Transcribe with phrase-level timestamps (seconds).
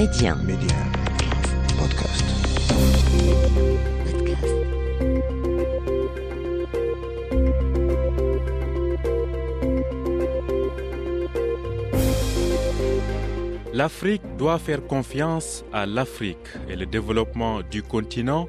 [0.00, 0.34] Média.
[0.34, 0.76] Média.
[1.78, 2.24] Podcast.
[13.74, 16.38] L'Afrique doit faire confiance à l'Afrique
[16.70, 18.48] et le développement du continent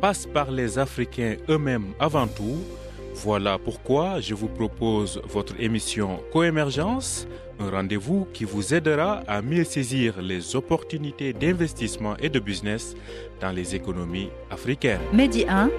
[0.00, 2.56] passe par les Africains eux-mêmes avant tout.
[3.22, 7.26] Voilà pourquoi je vous propose votre émission Coémergence,
[7.58, 12.94] un rendez-vous qui vous aidera à mieux saisir les opportunités d'investissement et de business
[13.40, 15.00] dans les économies africaines.
[15.14, 15.70] Medi 1,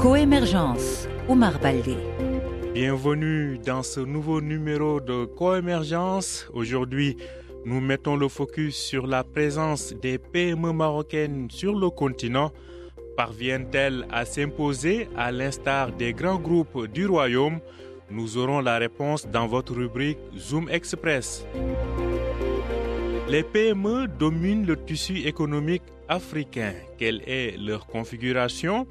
[0.00, 1.96] Coémergence, Omar Baldé.
[2.74, 6.48] Bienvenue dans ce nouveau numéro de Coémergence.
[6.52, 7.16] Aujourd'hui,
[7.64, 12.50] nous mettons le focus sur la présence des PME marocaines sur le continent.
[13.20, 17.60] Parviennent-elles à s'imposer à l'instar des grands groupes du royaume?
[18.10, 21.44] Nous aurons la réponse dans votre rubrique Zoom Express.
[23.28, 26.72] Les PME dominent le tissu économique africain.
[26.96, 28.86] Quelle est leur configuration?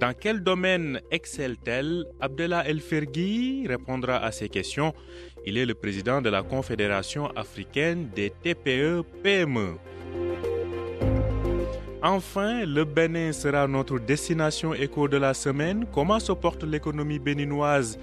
[0.00, 4.94] Dans quel domaine excellent-elles Abdallah El Fergui répondra à ces questions.
[5.44, 9.74] Il est le président de la Confédération africaine des TPE-PME.
[12.08, 15.84] Enfin, le Bénin sera notre destination éco de la semaine.
[15.92, 17.98] Comment se porte l'économie béninoise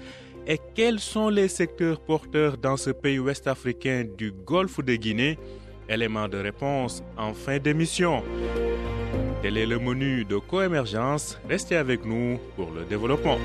[0.46, 5.38] et quels sont les secteurs porteurs dans ce pays ouest africain du Golfe de Guinée?
[5.88, 8.22] Élément de réponse en fin d'émission.
[9.40, 11.40] Tel est le menu de coémergence.
[11.48, 13.38] Restez avec nous pour le développement.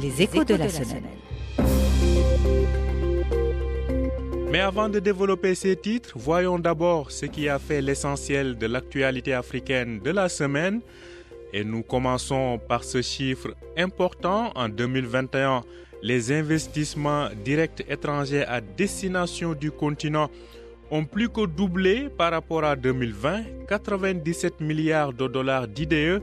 [0.00, 1.04] Les échos de la semaine.
[4.50, 9.32] Mais avant de développer ces titres, voyons d'abord ce qui a fait l'essentiel de l'actualité
[9.32, 10.80] africaine de la semaine.
[11.52, 14.50] Et nous commençons par ce chiffre important.
[14.56, 15.62] En 2021,
[16.02, 20.28] les investissements directs étrangers à destination du continent
[20.90, 23.66] ont plus que doublé par rapport à 2020.
[23.68, 26.20] 97 milliards de dollars d'IDE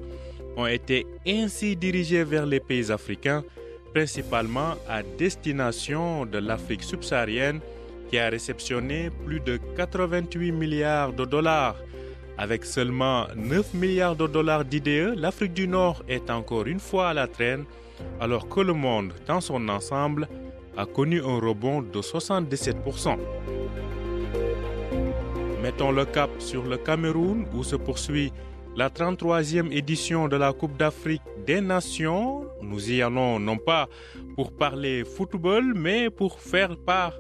[0.58, 3.45] ont été ainsi dirigés vers les pays africains,
[3.94, 7.62] principalement à destination de l'Afrique subsaharienne
[8.09, 11.75] qui a réceptionné plus de 88 milliards de dollars.
[12.38, 17.13] Avec seulement 9 milliards de dollars d'IDE, l'Afrique du Nord est encore une fois à
[17.13, 17.66] la traîne,
[18.19, 20.28] alors que le monde dans son ensemble
[20.78, 23.17] a connu un rebond de 77%.
[25.63, 28.31] Mettons le cap sur le Cameroun où se poursuit
[28.75, 32.46] la 33e édition de la Coupe d'Afrique des Nations.
[32.62, 33.90] Nous y allons non pas
[34.35, 37.13] pour parler football, mais pour faire part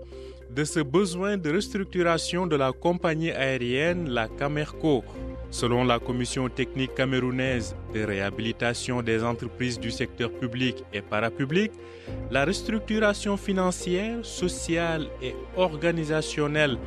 [0.49, 5.03] de ce besoin de restructuration de la compagnie aérienne, la Camerco.
[5.49, 11.71] Selon la Commission technique camerounaise de réhabilitation des entreprises du secteur public et parapublic,
[12.31, 16.77] la restructuration financière, sociale et organisationnelle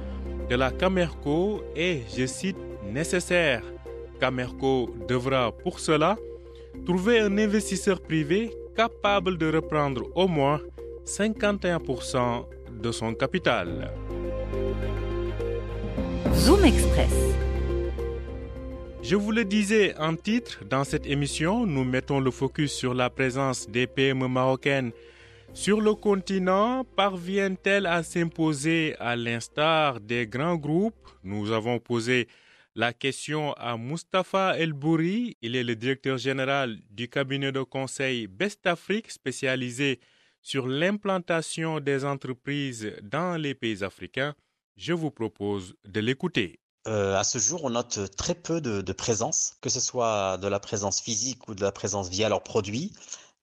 [0.48, 3.62] de la Camerco est, je cite, nécessaire.
[4.18, 6.16] Camerco devra pour cela
[6.84, 10.60] trouver un investisseur privé capable de reprendre au moins
[11.06, 12.44] 51%
[12.80, 13.92] de son capital.
[16.34, 17.12] Zoom Express.
[19.02, 23.10] Je vous le disais en titre, dans cette émission, nous mettons le focus sur la
[23.10, 24.92] présence des PME marocaines
[25.52, 26.84] sur le continent.
[26.96, 31.08] Parviennent-elles à s'imposer à l'instar des grands groupes?
[31.24, 32.28] Nous avons posé
[32.74, 35.36] la question à Mustapha El Bouri.
[35.42, 39.98] Il est le directeur général du cabinet de conseil Best Afrique spécialisé
[40.42, 44.34] sur l'implantation des entreprises dans les pays africains.
[44.76, 46.60] Je vous propose de l'écouter.
[46.86, 50.48] Euh, à ce jour, on note très peu de, de, présence, que ce soit de
[50.48, 52.92] la présence physique ou de la présence via leurs produits,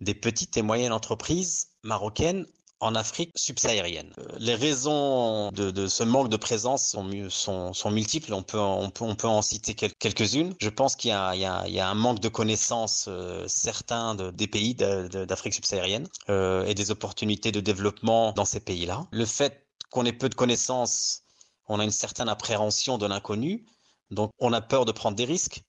[0.02, 2.46] des petites et moyennes entreprises marocaines
[2.80, 4.14] en Afrique subsaharienne.
[4.20, 10.54] Euh, les raisons de, ce manque de présence sont, multiples, on peut, en citer quelques-unes.
[10.60, 15.54] Je pense qu'il y, a un manque de connaissances euh, certains de, des pays d'Afrique
[15.54, 19.08] subsaharienne euh, et des opportunités de développement dans ces pays-là.
[19.12, 21.24] Le fait qu'on ait peu de connaissances,
[21.68, 23.66] on a une certaine appréhension de l'inconnu,
[24.12, 25.64] donc on a peur de prendre des risques.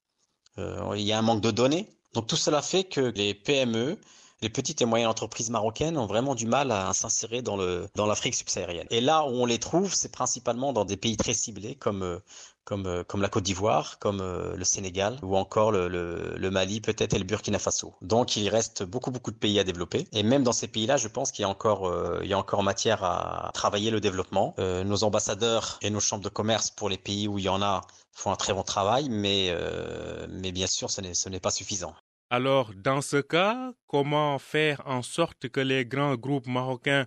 [0.59, 1.89] Euh, il y a un manque de données.
[2.15, 3.99] Donc tout cela fait que les PME
[4.41, 7.57] les petites et moyennes entreprises marocaines ont vraiment du mal à s'insérer dans
[7.95, 8.87] dans l'Afrique subsaharienne.
[8.91, 12.21] Et là où on les trouve, c'est principalement dans des pays très ciblés comme
[12.65, 17.15] comme, comme la Côte d'Ivoire, comme le Sénégal ou encore le, le, le Mali peut-être
[17.15, 17.95] et le Burkina Faso.
[18.03, 21.09] Donc il reste beaucoup beaucoup de pays à développer et même dans ces pays-là, je
[21.09, 24.55] pense qu'il y a encore euh, y a encore matière à travailler le développement.
[24.59, 27.63] Euh, nos ambassadeurs et nos chambres de commerce pour les pays où il y en
[27.63, 27.81] a
[28.13, 31.95] font un très bon travail, mais euh, mais bien sûr ce n'est pas suffisant.
[32.31, 37.07] Alors, dans ce cas, comment faire en sorte que les grands groupes marocains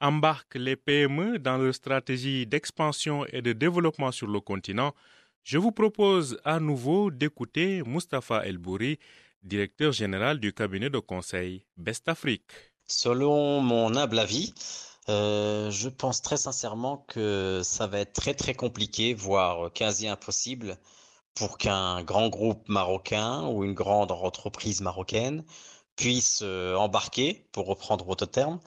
[0.00, 4.94] embarque les PME dans leur stratégie d'expansion et de développement sur le continent,
[5.42, 9.00] je vous propose à nouveau d'écouter Mustapha Elbouri,
[9.42, 12.52] directeur général du cabinet de conseil Best Afrique.
[12.86, 14.54] Selon mon humble avis,
[15.08, 20.78] euh, je pense très sincèrement que ça va être très très compliqué, voire quasi impossible,
[21.34, 25.44] pour qu'un grand groupe marocain ou une grande entreprise marocaine
[25.96, 28.60] puisse euh, embarquer, pour reprendre votre terme,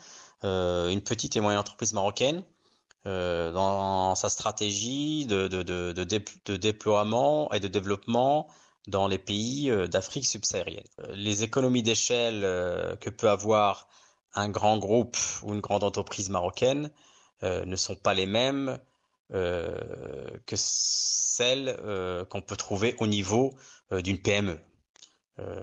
[0.44, 2.44] euh, une petite et moyenne entreprise marocaine
[3.06, 8.48] dans sa stratégie de, de, déploiement et de développement
[8.88, 10.88] dans les pays d'Afrique subsaharienne.
[11.14, 12.42] Les économies d'échelle
[13.00, 13.88] que peut avoir
[14.36, 16.92] un grand groupe ou une grande entreprise marocaine
[17.44, 18.78] euh, ne sont pas les mêmes
[19.34, 19.76] euh,
[20.46, 23.54] que celles euh, qu'on peut trouver au niveau
[23.92, 24.60] d'une PME.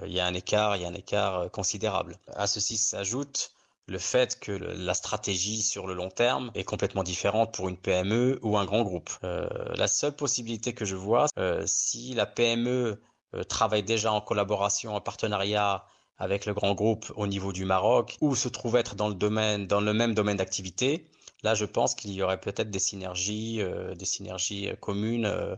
[0.05, 2.19] Il y a un écart, il y a un écart considérable.
[2.35, 3.53] À ceci s'ajoute
[3.87, 8.39] le fait que la stratégie sur le long terme est complètement différente pour une PME
[8.43, 9.11] ou un grand groupe.
[9.23, 11.27] la seule possibilité que je vois,
[11.65, 13.01] si la PME
[13.49, 15.85] travaille déjà en collaboration, en partenariat
[16.23, 19.67] avec le grand groupe au niveau du Maroc ou se trouve être dans le domaine,
[19.67, 21.09] dans le même domaine d'activité,
[21.43, 25.57] là, je pense qu'il y aurait peut-être des synergies, euh, des synergies euh, communes euh,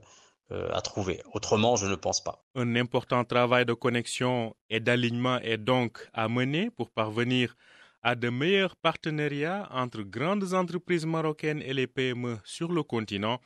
[0.51, 1.23] à trouver.
[1.33, 2.45] Autrement, je ne pense pas.
[2.55, 7.57] Un important travail de connexion et d'alignement est donc à mener pour parvenir
[8.03, 13.41] à de meilleurs partenariats entre grandes entreprises marocaines et les PME sur le continent.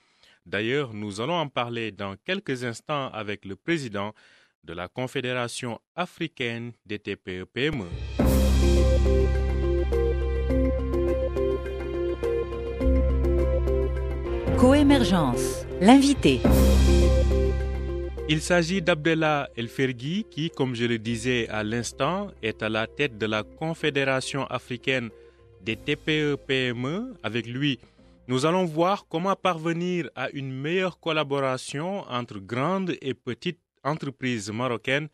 [0.44, 4.12] D'ailleurs, nous allons en parler dans quelques instants avec le président
[4.64, 7.86] de la Confédération africaine des TPE-PME.
[14.58, 16.40] Coémergence, l'invité.
[18.28, 22.88] Il s'agit d'Abdallah El Fergui qui, comme je le disais à l'instant, est à la
[22.88, 25.10] tête de la Confédération africaine
[25.62, 27.14] des TPE-PME.
[27.22, 27.78] Avec lui,
[28.26, 35.08] nous allons voir comment parvenir à une meilleure collaboration entre grandes et petites entreprises marocaines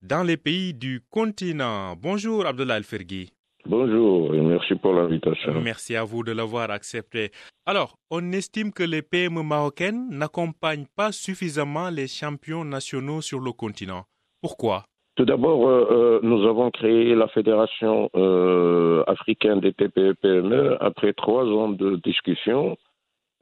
[0.00, 1.94] dans les pays du continent.
[1.94, 3.32] Bonjour Abdullah Al-Fergui.
[3.68, 5.60] Bonjour et merci pour l'invitation.
[5.60, 7.32] Merci à vous de l'avoir accepté.
[7.66, 13.52] Alors, on estime que les PME marocaines n'accompagnent pas suffisamment les champions nationaux sur le
[13.52, 14.04] continent.
[14.40, 14.84] Pourquoi?
[15.16, 21.44] Tout d'abord, euh, euh, nous avons créé la Fédération euh, africaine des TPE-PME après trois
[21.44, 22.78] ans de discussion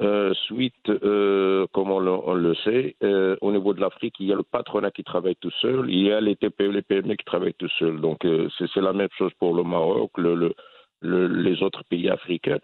[0.03, 4.37] euh, suite, euh, comme on le, sait, euh, au niveau de l'Afrique, il y a
[4.37, 7.55] le patronat qui travaille tout seul, il y a les TPE, les PME qui travaillent
[7.55, 8.01] tout seul.
[8.01, 8.27] Donc
[8.59, 10.55] c'est la même chose pour le Maroc, le,
[11.03, 12.59] les autres pays africains.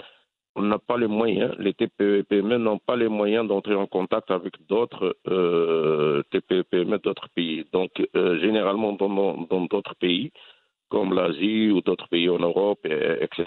[0.55, 3.87] On n'a pas les moyens, les TPE et PME n'ont pas les moyens d'entrer en
[3.87, 7.65] contact avec d'autres TPE et PME d'autres pays.
[7.73, 10.33] Donc généralement dans d'autres pays,
[10.93, 13.47] comme l'Asie ou d'autres pays en Europe, etc.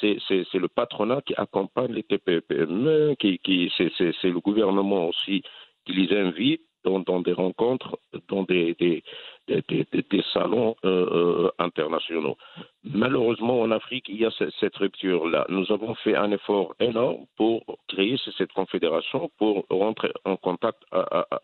[0.00, 5.42] C'est le patronat qui accompagne les TPE-PME, qui, qui c'est le gouvernement aussi
[5.84, 7.98] qui les invite dans, des rencontres,
[8.28, 9.02] dans des, des,
[9.48, 12.36] des, des salons euh, euh, internationaux.
[12.84, 14.30] Malheureusement, en Afrique, il y a
[14.60, 15.46] cette, rupture-là.
[15.48, 20.82] Nous avons fait un effort énorme pour créer cette confédération, pour rentrer en contact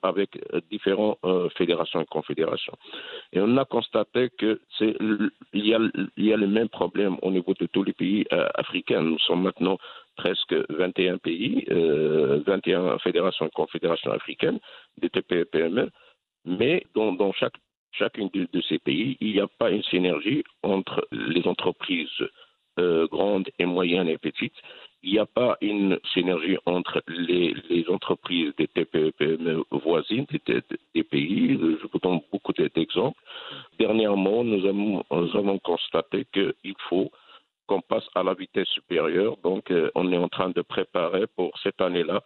[0.02, 0.30] avec
[0.70, 2.74] différentes euh, fédérations et confédérations.
[3.32, 4.96] Et on a constaté que c'est
[5.52, 5.78] il y a,
[6.16, 8.24] y a les mêmes problèmes au niveau de tous les pays
[8.54, 9.02] africains.
[9.02, 9.78] Nous sommes maintenant
[10.16, 14.58] presque 21 pays, 21 fédérations et confédérations africaines,
[14.98, 15.90] des TPE-PME,
[16.46, 17.32] mais dans,
[17.92, 22.08] chacune de, ces pays, il n'y a pas une synergie entre les entreprises
[22.78, 24.54] euh, grandes et moyennes et petites.
[25.02, 27.54] Il n'y a pas une synergie entre les,
[27.88, 31.58] entreprises des TPE, PME voisines des, pays.
[31.58, 33.18] Je vous donne beaucoup d'exemples.
[33.78, 37.10] Dernièrement, nous avons constaté qu'il faut
[37.66, 39.36] qu'on passe à la vitesse supérieure.
[39.42, 42.22] Donc, euh, on est en train de préparer pour cette année-là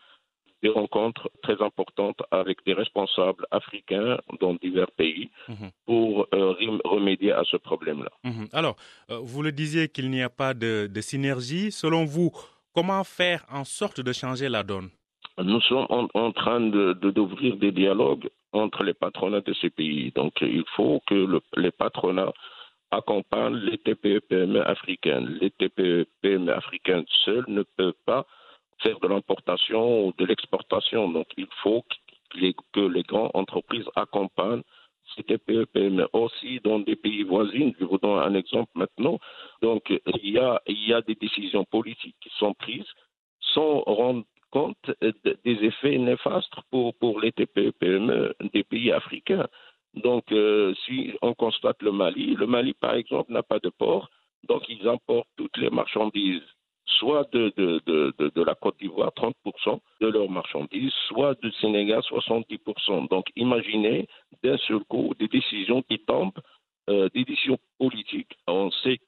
[0.63, 5.71] des rencontres très importantes avec des responsables africains dans divers pays mhm.
[5.87, 6.55] pour euh,
[6.85, 8.11] remédier à ce problème-là.
[8.25, 8.49] Mhm.
[8.53, 8.77] Alors,
[9.11, 11.73] euh, vous le disiez qu'il n'y a pas de, synergie.
[11.73, 12.31] Selon vous,
[12.75, 14.91] comment faire en sorte de changer la donne?
[15.43, 20.13] Nous sommes en, train d'ouvrir de, des dialogues entre les patronats de ces pays.
[20.15, 22.35] Donc, il faut que le, les patronats
[22.91, 25.39] accompagnent les TPE-PME africaines.
[25.41, 28.27] Les TPE-PME africaines seules ne peuvent pas
[28.83, 31.09] faire de l'importation ou de l'exportation.
[31.11, 31.85] Donc, il faut
[32.73, 34.63] que les grandes entreprises accompagnent
[35.17, 37.73] ces TPE, PME aussi dans des pays voisins.
[37.79, 39.19] Je vous donne un exemple maintenant.
[39.63, 39.91] Donc,
[40.23, 42.93] il y a, des décisions politiques qui sont prises
[43.55, 49.47] sans rendre compte des effets néfastes pour, pour les TPE, PME des pays africains.
[49.95, 54.09] Donc, euh, si on constate le Mali, le Mali, par exemple, n'a pas de port,
[54.49, 56.43] donc ils importent toutes les marchandises
[56.99, 62.01] soit de, de, de, de, la Côte d'Ivoire, 30% de leurs marchandises, soit du Sénégal,
[62.01, 63.09] 70%.
[63.09, 64.07] Donc imaginez
[64.43, 66.39] d'un seul coup des décisions qui tombent,
[66.89, 68.37] euh, des décisions politiques.
[68.47, 68.99] On sait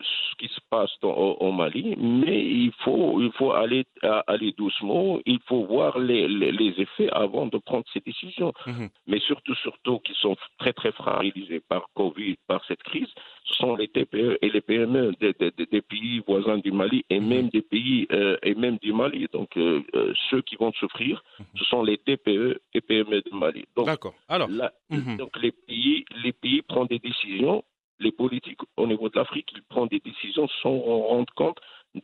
[0.00, 3.84] ce qui se passe au, Mali, mais il faut, il faut aller,
[4.26, 8.52] aller doucement, il faut voir les, les, effets avant de prendre ces décisions.
[8.66, 8.88] Mhm.
[9.06, 13.08] Mais surtout, surtout, qui sont très, très fragilisés par Covid, par cette crise,
[13.44, 17.28] ce sont les TPE et les PME des, des, pays voisins du Mali et mhm.
[17.28, 19.26] même des pays, euh, et même du Mali.
[19.32, 21.46] Donc, euh, euh, ceux qui vont souffrir, mhm.
[21.56, 23.64] ce sont les TPE et PME du Mali.
[23.76, 24.14] D'accord.
[24.28, 27.64] Alors, donc les pays, les pays prennent des décisions
[28.00, 31.58] les politiques au niveau de l'Afrique, ils prennent des décisions sans rendre compte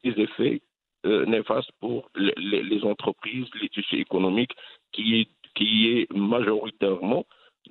[0.04, 0.60] des effets
[1.06, 4.52] euh, néfastes pour les, entreprises, les tissus économiques,
[4.92, 7.24] qui est, qui est majoritairement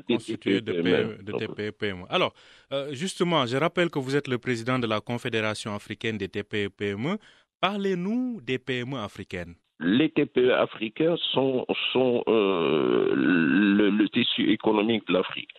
[0.09, 2.03] constitué de, TPE-PME.
[2.03, 2.05] E.
[2.09, 2.33] Alors,
[2.71, 7.13] euh, justement, je rappelle que vous êtes le président de la Confédération africaine des TPE-PME.
[7.13, 7.17] E.
[7.61, 9.55] Parlez-nous des PME africaines.
[9.79, 15.51] Les TPE africains sont, sont euh, le, tissu économique de l'Afrique.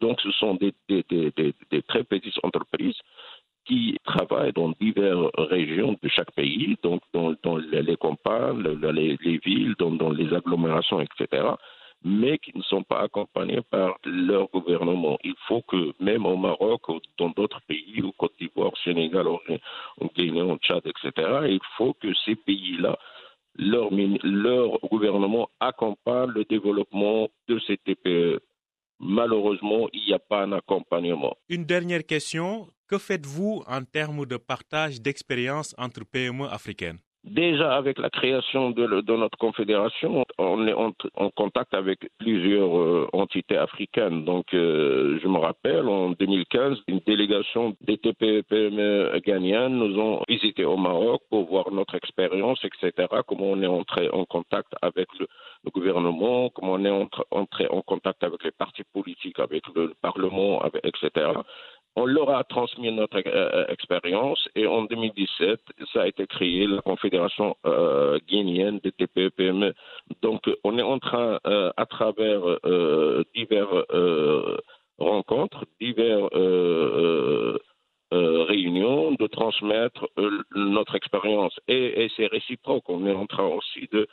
[0.00, 0.72] Donc, ce sont des,
[1.88, 2.98] très petites entreprises
[3.64, 10.10] qui travaillent dans diverses régions de chaque pays, donc dans, les campagnes, les, villes, dans,
[10.10, 11.48] les agglomérations, etc.,
[12.04, 15.18] mais qui ne sont pas accompagnées par leur gouvernement.
[15.24, 19.26] Il faut que, même au Maroc, ou dans d'autres pays, au Côte d'Ivoire, au Sénégal,
[19.26, 19.40] au
[20.14, 21.12] Guinée, au Tchad, etc.,
[21.48, 22.96] il faut que ces pays-là
[23.58, 23.88] leur,
[24.22, 28.40] leur, gouvernement accompagne le développement de ces TPE
[28.98, 31.36] malheureusement, il n'y a pas un accompagnement.
[31.48, 32.68] Une dernière question.
[32.88, 38.86] Que faites-vous en termes de partage d'expérience entre PME africaines Déjà, avec la création de,
[39.16, 40.92] notre confédération, on est en,
[41.30, 44.24] contact avec plusieurs euh, entités africaines.
[44.24, 50.64] Donc, euh, je me rappelle, en 2015, une délégation des TPE-PME ghanéennes nous ont visité
[50.64, 55.26] au Maroc pour voir notre expérience, etc., comment on est entré en contact avec le,
[55.74, 61.32] gouvernement, comment on est entré en contact avec les partis politiques, avec le Parlement, etc
[61.96, 65.58] on leur a transmis notre euh, expérience et en 2017,
[65.92, 69.72] ça a été créé la Confédération euh, guinéenne des TPE-PME.
[70.20, 72.42] Donc, on est en train, euh, à travers
[73.34, 73.86] diverses
[74.98, 76.28] rencontres, diverses
[78.12, 80.06] réunions, de transmettre
[80.54, 81.58] notre expérience.
[81.66, 82.84] Et, c'est réciproque.
[82.88, 84.06] On est en train aussi de,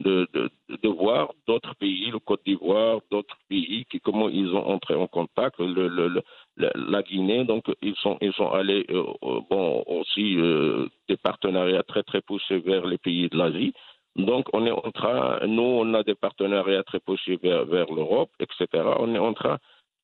[0.00, 0.28] de,
[0.68, 5.06] de voir d'autres pays, le Côte d'Ivoire, d'autres pays, qui, comment ils ont entré en
[5.06, 6.22] contact, le, le,
[6.56, 11.82] la Guinée, donc ils sont, ils sont allés, euh, euh, bon, aussi euh, des partenariats
[11.82, 13.72] très très poussés vers les pays de l'Asie.
[14.16, 18.30] Donc on est en train, nous on a des partenariats très poussés vers, vers l'Europe,
[18.40, 18.66] etc.
[18.98, 19.58] On est en train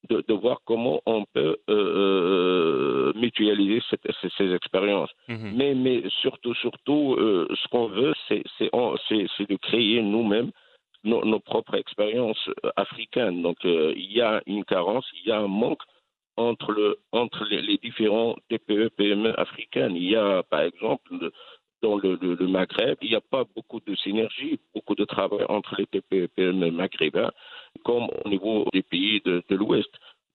[0.09, 4.07] de, de, voir comment on peut euh, euh mutualiser cette,
[4.37, 5.11] ces, expériences.
[5.29, 5.53] Mhm.
[5.57, 10.51] mais, mais surtout, surtout, euh, ce qu'on veut, c'est de créer nous-mêmes
[11.05, 13.43] nos, nos, propres expériences africaines.
[13.43, 15.83] Donc, euh, il y a une carence, il y a un manque
[16.37, 19.97] entre, le, entre les, les différents TPE, PME africaines.
[19.97, 21.31] Il y a, par exemple,
[21.83, 25.77] dans le, le, Maghreb, il n'y a pas beaucoup de synergie, beaucoup de travail entre
[25.79, 27.31] les TPE, PME maghrébins
[27.85, 29.91] comme au niveau des pays de, l'Ouest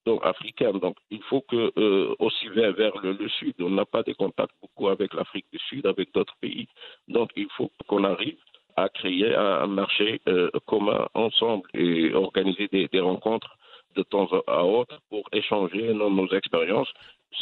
[0.06, 0.72] donc africain.
[0.72, 4.88] Donc, il faut que euh, aussi vers, le, sud, on n'a pas de contact beaucoup
[4.88, 6.68] avec l'Afrique du Sud, avec d'autres pays.
[7.08, 8.38] Donc, il faut qu'on arrive
[8.76, 13.56] à créer un, marché euh, commun ensemble et organiser des, rencontres
[13.96, 16.92] de temps à autre pour échanger nos, nos expériences.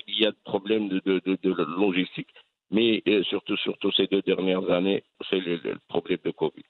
[0.06, 2.28] Il y a des problèmes de, de, logistique,
[2.70, 6.64] mais euh, surtout, surtout ces deux dernières années, c'est le, problème de Covid.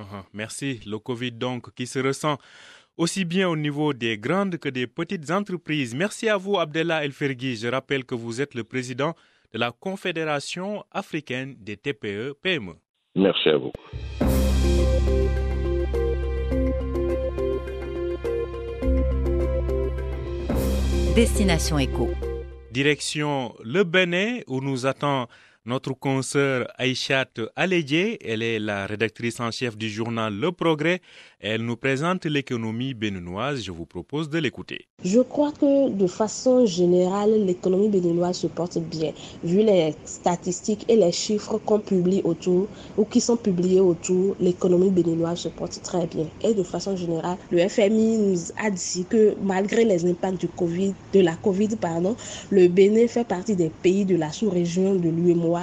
[0.00, 0.22] Uh-huh.
[0.32, 0.80] Merci.
[0.86, 2.38] Le Covid, donc, qui se ressent
[2.96, 5.94] aussi bien au niveau des grandes que des petites entreprises.
[5.94, 7.56] Merci à vous, Abdellah Elfergui.
[7.56, 9.14] Je rappelle que vous êtes le président
[9.52, 12.74] de la Confédération africaine des TPE-PME.
[13.16, 13.72] Merci à vous.
[21.14, 22.08] Destination Éco.
[22.70, 25.26] Direction le Bénin où nous attend
[25.70, 31.00] notre consoeur Aïchat Alédié, elle est la rédactrice en chef du journal Le Progrès.
[31.38, 33.62] Elle nous présente l'économie béninoise.
[33.62, 34.88] Je vous propose de l'écouter.
[35.04, 39.12] Je crois que de façon générale, l'économie béninoise se porte bien,
[39.44, 42.66] vu les statistiques et les chiffres qu'on publie autour
[42.98, 44.34] ou qui sont publiés autour.
[44.40, 46.26] L'économie béninoise se porte très bien.
[46.42, 50.42] Et de façon générale, le FMI nous a dit que malgré les impacts
[51.14, 52.16] de la COVID, pardon,
[52.50, 55.10] le Bénin fait partie des pays de la sous-région de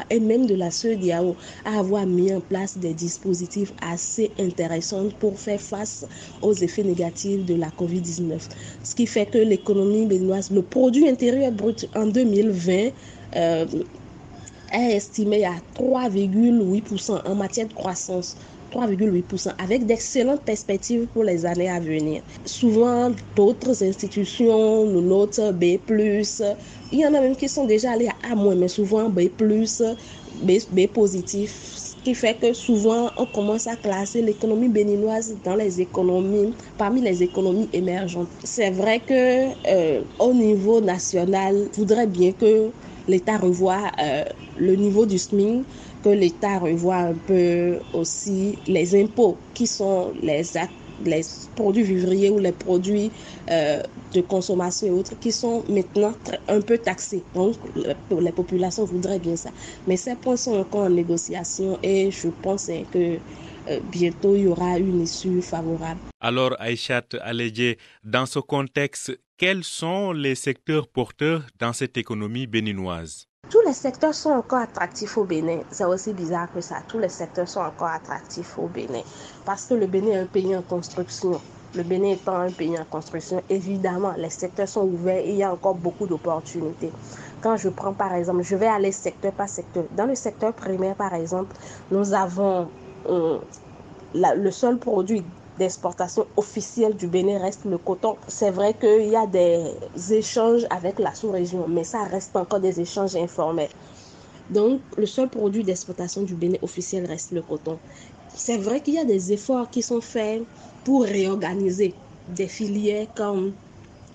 [0.10, 1.36] et même de la CEDEAO
[1.66, 6.06] à avoir mis en place des dispositifs assez intéressants pour faire face
[6.42, 8.40] aux effets négatifs de la COVID-19.
[8.84, 12.92] Ce qui fait que l'économie béninoise, le produit intérieur brut en 2020,
[13.34, 18.36] est estimé à 3,8% en matière de croissance.
[18.78, 22.22] 3,8% avec d'excellentes perspectives pour les années à venir.
[22.46, 25.80] Souvent, d'autres institutions nous notent B+,
[26.92, 29.30] il y en a même qui sont déjà allés à A-, mais souvent B+,
[30.44, 35.56] B, B positif, ce qui fait que souvent on commence à classer l'économie béninoise dans
[35.56, 38.30] les économies, parmi les économies émergentes.
[38.44, 42.70] C'est vrai que euh, au niveau national, je voudrais bien que
[43.08, 44.24] l'État revoie euh,
[44.58, 45.64] le niveau du SMIC,
[46.08, 50.44] que l'État revoie un peu aussi les impôts qui sont les,
[51.04, 51.22] les
[51.56, 53.12] produits vivriers ou les produits
[53.52, 53.82] euh,
[54.14, 56.14] de consommation et autres qui sont maintenant
[56.48, 57.24] un peu taxés.
[57.36, 59.50] Donc, les populations voudraient bien ça.
[59.86, 63.18] Mais ces points sont encore en négociation et je pense que
[63.70, 66.00] euh, bientôt il y aura une issue favorable.
[66.22, 73.28] Alors, Aïchat Alédié, dans ce contexte, quels sont les secteurs porteurs dans cette économie béninoise?
[73.50, 75.60] Tous les secteurs sont encore attractifs au Bénin.
[75.72, 76.78] C'est aussi bizarre que ça.
[76.88, 79.02] Tous les secteurs sont encore attractifs au Bénin.
[79.46, 81.40] Parce que le Bénin est un pays en construction.
[81.74, 85.44] Le Bénin étant un pays en construction, évidemment, les secteurs sont ouverts et il y
[85.44, 86.92] a encore beaucoup d'opportunités.
[87.42, 89.86] Quand je prends par exemple, je vais aller secteur par secteur.
[89.96, 91.56] Dans le secteur primaire, par exemple,
[91.92, 92.70] nous avons
[93.10, 93.40] euh,
[94.14, 95.24] le seul produit
[95.58, 98.16] d'exportation officielle du Bénin reste le coton.
[98.28, 99.74] C'est vrai qu'il y a des
[100.12, 103.70] échanges avec la sous-région, mais ça reste encore des échanges informels.
[104.50, 107.80] Donc, le seul produit d'exportation du Bénin officiel reste le coton.
[108.34, 110.44] C'est vrai qu'il y a des efforts qui sont faits
[110.84, 111.94] pour réorganiser
[112.28, 113.54] des filières comme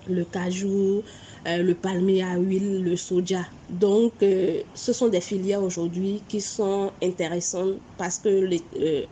[0.07, 1.03] le cajou,
[1.47, 3.45] euh, le palmier à huile, le soja.
[3.69, 9.03] Donc, euh, ce sont des filières aujourd'hui qui sont intéressantes parce que les, euh,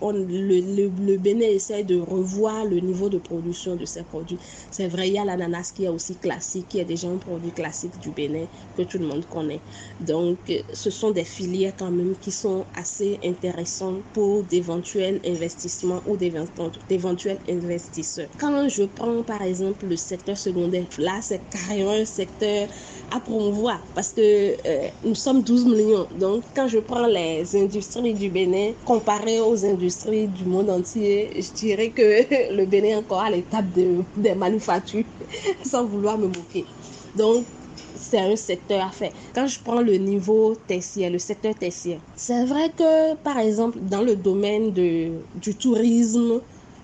[0.00, 4.38] on, le, le, Bénin essaie de revoir le niveau de production de ces produits.
[4.70, 7.52] C'est vrai, il y a l'ananas qui est aussi classique, qui est déjà un produit
[7.52, 9.62] classique du Bénin que tout le monde connaît.
[10.00, 16.16] Donc, ce sont des filières quand même qui sont assez intéressantes pour d'éventuels investissements ou
[16.16, 18.28] d'éventuels investisseurs.
[18.38, 22.68] Quand je prends par exemple le secteur secondaire, là, c'est carrément un secteur
[23.10, 26.08] à promouvoir parce que euh, nous sommes 12 millions.
[26.12, 31.52] Donc, quand je prends les industries du Bénin comparées aux industries du monde entier, je
[31.52, 35.04] dirais que le Bénin est encore à l'étape de, des manufactures,
[35.64, 36.68] sans vouloir me moquer.
[37.14, 37.48] Donc,
[37.94, 39.12] c'est un secteur à faire.
[39.34, 44.02] Quand je prends le niveau tertiaire, le secteur tertiaire, c'est vrai que, par exemple, dans
[44.02, 46.42] le domaine de, du tourisme,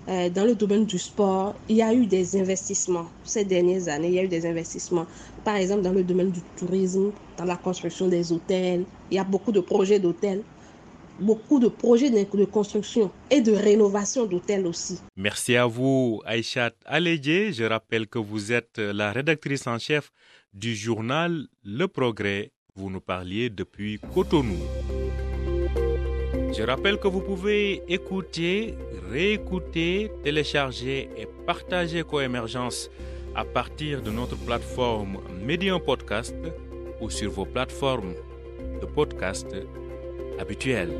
[0.09, 3.09] euh, dans le domaine du sport, il y a eu des investissements.
[3.23, 5.07] Ces dernières années, il y a eu des investissements.
[5.43, 9.23] Par exemple, dans le domaine du tourisme, dans la construction des hôtels, il y a
[9.23, 10.43] beaucoup de projets d'hôtels
[11.19, 14.99] beaucoup de projets de construction et de rénovation d'hôtels aussi.
[15.15, 17.53] Merci à vous, Aïchat Alédié.
[17.53, 20.11] Je rappelle que vous êtes la rédactrice en chef
[20.53, 22.51] du journal Le Progrès.
[22.75, 24.57] Vous nous parliez depuis Cotonou.
[26.55, 28.75] Je rappelle que vous pouvez écouter,
[29.09, 32.89] réécouter, télécharger et partager Coémergence
[33.35, 36.35] à partir de notre plateforme Medium Podcast
[37.01, 38.13] ou sur vos plateformes
[38.81, 39.47] de podcast
[40.39, 40.91] habituel.